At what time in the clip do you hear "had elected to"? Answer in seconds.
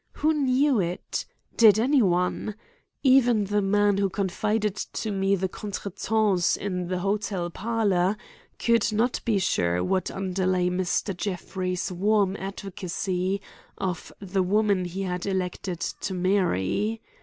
15.03-16.15